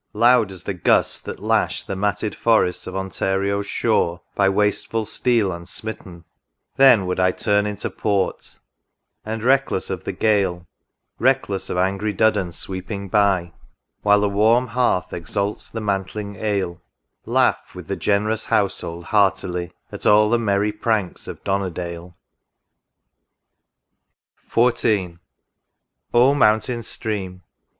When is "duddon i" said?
24.71-25.11